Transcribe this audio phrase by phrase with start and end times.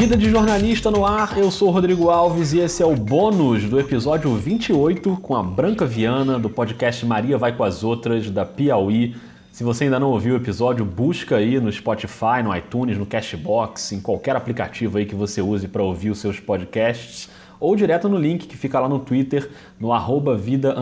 [0.00, 3.78] Vida de jornalista no ar, eu sou Rodrigo Alves e esse é o bônus do
[3.78, 9.14] episódio 28 com a Branca Viana do podcast Maria Vai com as Outras da Piauí.
[9.52, 13.92] Se você ainda não ouviu o episódio, busca aí no Spotify, no iTunes, no Cashbox,
[13.92, 17.28] em qualquer aplicativo aí que você use para ouvir os seus podcasts
[17.60, 20.74] ou direto no link que fica lá no Twitter, no arroba vida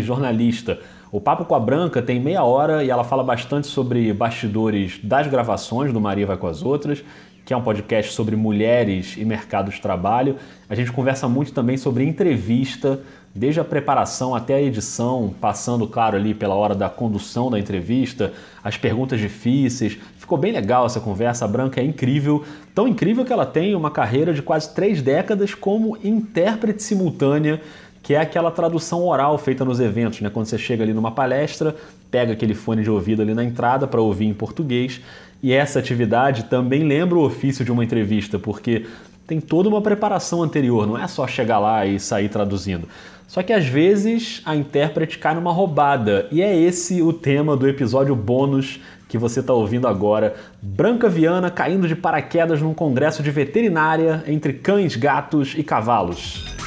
[0.00, 0.80] jornalista.
[1.12, 5.28] O Papo com a Branca tem meia hora e ela fala bastante sobre bastidores das
[5.28, 7.04] gravações do Maria Vai com as Outras,
[7.48, 10.36] que é um podcast sobre mulheres e mercado de trabalho.
[10.68, 13.00] A gente conversa muito também sobre entrevista,
[13.34, 18.34] desde a preparação até a edição, passando, claro, ali pela hora da condução da entrevista,
[18.62, 19.96] as perguntas difíceis.
[20.18, 21.46] Ficou bem legal essa conversa.
[21.46, 25.54] A Branca é incrível, tão incrível que ela tem uma carreira de quase três décadas
[25.54, 27.62] como intérprete simultânea
[28.08, 30.30] que é aquela tradução oral feita nos eventos, né?
[30.30, 31.76] Quando você chega ali numa palestra,
[32.10, 34.98] pega aquele fone de ouvido ali na entrada para ouvir em português.
[35.42, 38.86] E essa atividade também lembra o ofício de uma entrevista, porque
[39.26, 42.88] tem toda uma preparação anterior, não é só chegar lá e sair traduzindo.
[43.26, 47.68] Só que às vezes a intérprete cai numa roubada, e é esse o tema do
[47.68, 50.34] episódio bônus que você está ouvindo agora.
[50.62, 56.57] Branca Viana caindo de paraquedas num congresso de veterinária entre cães, gatos e cavalos.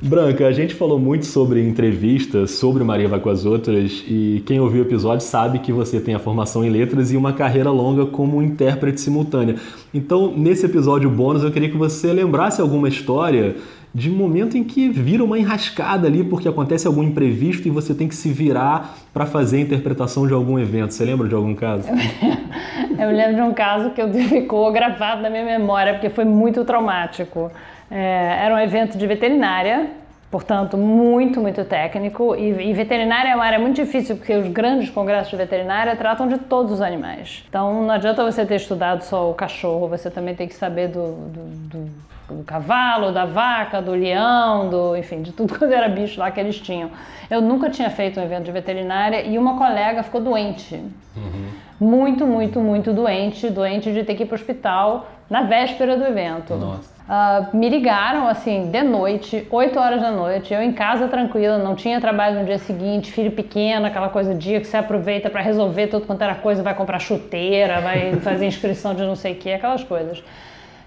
[0.00, 4.60] Branca, a gente falou muito sobre entrevistas, sobre Maria Vai com as Outras, e quem
[4.60, 8.06] ouviu o episódio sabe que você tem a formação em letras e uma carreira longa
[8.06, 9.56] como intérprete simultânea.
[9.92, 13.56] Então, nesse episódio bônus, eu queria que você lembrasse alguma história
[13.92, 18.06] de momento em que vira uma enrascada ali porque acontece algum imprevisto e você tem
[18.06, 20.94] que se virar para fazer a interpretação de algum evento.
[20.94, 21.88] Você lembra de algum caso?
[22.96, 27.50] Eu lembro de um caso que ficou gravado na minha memória porque foi muito traumático.
[27.90, 29.90] É, era um evento de veterinária,
[30.30, 32.34] portanto, muito, muito técnico.
[32.34, 36.28] E, e, veterinária é uma área muito difícil, porque os grandes congressos de veterinária tratam
[36.28, 37.44] de todos os animais.
[37.48, 41.12] Então, não adianta você ter estudado só o cachorro, você também tem que saber do,
[41.12, 46.20] do, do do cavalo, da vaca, do leão, do, enfim, de tudo quando era bicho
[46.20, 46.90] lá que eles tinham.
[47.30, 50.74] Eu nunca tinha feito um evento de veterinária e uma colega ficou doente.
[50.74, 51.48] Uhum.
[51.80, 56.04] Muito, muito, muito doente, doente de ter que ir para o hospital na véspera do
[56.04, 56.54] evento.
[56.54, 56.97] Nossa.
[57.08, 61.74] Uh, me ligaram assim de noite, 8 horas da noite, eu em casa tranquila, não
[61.74, 65.86] tinha trabalho no dia seguinte, filho pequeno, aquela coisa dia que você aproveita para resolver
[65.86, 69.50] tudo quanto era coisa, vai comprar chuteira, vai fazer inscrição de não sei o que,
[69.50, 70.22] aquelas coisas.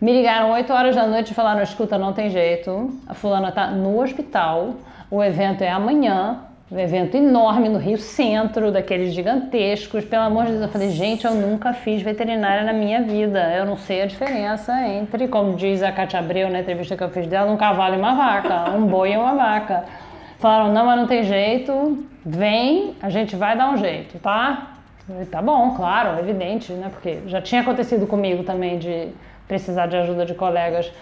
[0.00, 3.66] Me ligaram 8 horas da noite e falaram: escuta, não tem jeito, a fulana tá
[3.66, 4.76] no hospital,
[5.10, 6.40] o evento é amanhã,
[6.70, 10.04] um evento enorme no Rio Centro, daqueles gigantescos.
[10.04, 13.52] Pelo amor de Deus, eu falei, gente, eu nunca fiz veterinária na minha vida.
[13.54, 17.10] Eu não sei a diferença entre, como diz a Cátia Abreu na entrevista que eu
[17.10, 19.84] fiz dela, um cavalo e uma vaca, um boi e uma vaca.
[20.38, 24.72] Falaram, não, mas não tem jeito, vem, a gente vai dar um jeito, tá?
[25.30, 26.88] Tá bom, claro, evidente, né?
[26.90, 29.08] Porque já tinha acontecido comigo também de
[29.46, 30.92] precisar de ajuda de colegas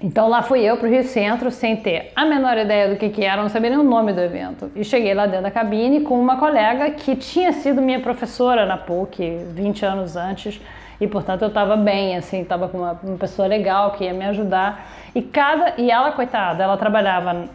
[0.00, 3.08] então lá fui eu para o Rio Centro sem ter a menor ideia do que,
[3.08, 4.70] que era, não sabia nem o nome do evento.
[4.74, 8.76] E cheguei lá dentro da cabine com uma colega que tinha sido minha professora na
[8.76, 10.60] PUC 20 anos antes
[11.00, 14.24] e portanto eu estava bem, assim, estava com uma, uma, pessoa legal que ia me
[14.26, 14.86] ajudar.
[15.14, 17.48] E cada e ela coitada, ela trabalhava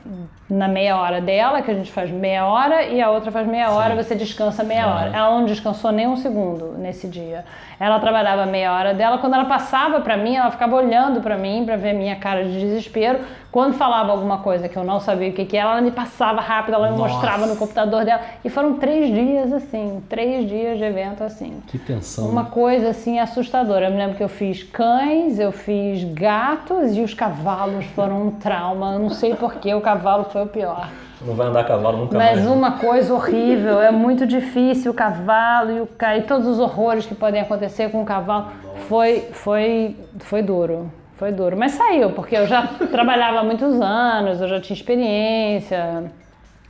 [0.50, 3.70] na meia hora dela, que a gente faz meia hora, e a outra faz meia
[3.70, 4.04] hora, Sim.
[4.04, 5.16] você descansa meia hora.
[5.16, 7.46] Ela não descansou nem um segundo nesse dia.
[7.80, 11.64] Ela trabalhava meia hora dela, quando ela passava para mim, ela ficava olhando para mim
[11.66, 13.20] para ver minha cara de desespero.
[13.52, 16.42] Quando falava alguma coisa que eu não sabia o que, que era, ela me passava
[16.42, 17.14] rápido, ela me Nossa.
[17.14, 18.22] mostrava no computador dela.
[18.44, 21.62] E foram três dias assim, três dias de evento assim.
[21.68, 22.28] Que tensão.
[22.28, 22.50] Uma né?
[22.52, 23.86] coisa assim assustadora.
[23.86, 28.32] Eu me lembro que eu fiz cães, eu fiz gatos e os cavalos foram um
[28.32, 28.94] trauma.
[28.94, 30.90] Eu não sei porquê, o cavalo foi o pior.
[31.22, 32.46] Não vai andar a cavalo nunca Mas mais.
[32.46, 37.06] Mas uma coisa horrível, é muito difícil o cavalo e, o, e todos os horrores
[37.06, 38.48] que podem acontecer com o cavalo.
[38.88, 41.58] Foi, foi, foi duro, foi duro.
[41.58, 46.12] Mas saiu, porque eu já trabalhava há muitos anos, eu já tinha experiência.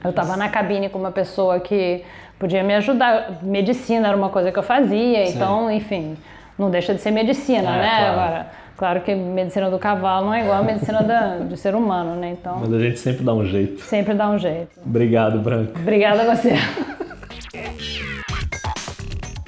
[0.03, 2.03] Eu estava na cabine com uma pessoa que
[2.39, 3.39] podia me ajudar.
[3.43, 5.35] Medicina era uma coisa que eu fazia, Sim.
[5.35, 6.17] então, enfim,
[6.59, 7.89] não deixa de ser medicina, é, né?
[7.89, 8.19] Claro.
[8.19, 8.47] Agora,
[8.79, 12.15] Claro que a medicina do cavalo não é igual à medicina da, do ser humano,
[12.15, 12.37] né?
[12.39, 12.59] Então.
[12.61, 13.83] Mas a gente sempre dá um jeito.
[13.83, 14.69] Sempre dá um jeito.
[14.85, 15.73] Obrigado, Branco.
[15.77, 16.53] Obrigada a você.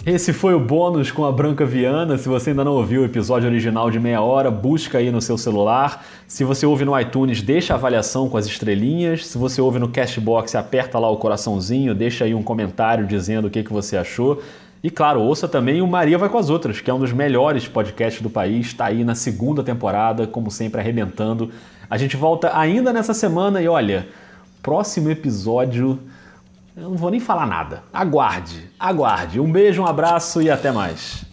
[0.05, 2.17] Esse foi o bônus com a Branca Viana.
[2.17, 5.37] Se você ainda não ouviu o episódio original de meia hora, busca aí no seu
[5.37, 6.03] celular.
[6.27, 9.27] Se você ouve no iTunes, deixa a avaliação com as estrelinhas.
[9.27, 13.49] Se você ouve no Cashbox, aperta lá o coraçãozinho, deixa aí um comentário dizendo o
[13.49, 14.41] que, que você achou.
[14.83, 17.67] E claro, ouça também o Maria Vai com as Outras, que é um dos melhores
[17.67, 21.51] podcasts do país, está aí na segunda temporada, como sempre, arrebentando.
[21.89, 24.07] A gente volta ainda nessa semana e olha,
[24.63, 25.99] próximo episódio.
[26.75, 27.83] Eu não vou nem falar nada.
[27.93, 29.39] Aguarde, aguarde.
[29.39, 31.30] Um beijo, um abraço e até mais.